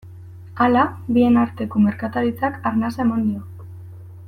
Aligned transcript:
Hala, 0.63 0.85
bien 1.17 1.37
arteko 1.41 1.83
merkataritzak 1.83 2.59
arnasa 2.71 3.07
eman 3.07 3.29
dio. 3.31 3.47